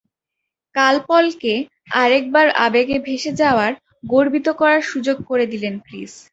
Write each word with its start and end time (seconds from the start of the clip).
কাল 0.75 0.95
পলকে 1.07 1.53
আরেকবার 1.95 2.47
আবেগে 2.65 2.97
ভেসে 2.99 3.31
যাওয়ার, 3.41 3.71
গর্বিত 4.09 4.47
করার 4.59 4.81
সুযোগ 4.91 5.17
করে 5.29 5.45
দিলেন 5.53 5.75
ক্রিস। 5.79 6.13